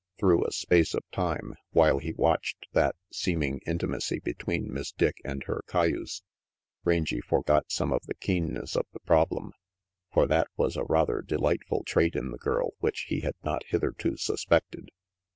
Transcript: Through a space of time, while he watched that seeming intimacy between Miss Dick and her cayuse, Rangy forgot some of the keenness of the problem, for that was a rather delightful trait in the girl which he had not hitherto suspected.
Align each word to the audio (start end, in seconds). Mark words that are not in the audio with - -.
Through 0.19 0.43
a 0.47 0.51
space 0.51 0.95
of 0.95 1.03
time, 1.11 1.53
while 1.73 1.99
he 1.99 2.11
watched 2.13 2.65
that 2.73 2.95
seeming 3.11 3.59
intimacy 3.67 4.17
between 4.17 4.73
Miss 4.73 4.91
Dick 4.91 5.17
and 5.23 5.43
her 5.43 5.61
cayuse, 5.67 6.23
Rangy 6.83 7.21
forgot 7.21 7.71
some 7.71 7.93
of 7.93 8.07
the 8.07 8.15
keenness 8.15 8.75
of 8.75 8.87
the 8.93 8.99
problem, 9.01 9.51
for 10.11 10.25
that 10.25 10.47
was 10.57 10.75
a 10.75 10.85
rather 10.85 11.21
delightful 11.21 11.83
trait 11.83 12.15
in 12.15 12.31
the 12.31 12.39
girl 12.39 12.71
which 12.79 13.01
he 13.09 13.19
had 13.19 13.35
not 13.43 13.61
hitherto 13.67 14.17
suspected. 14.17 14.89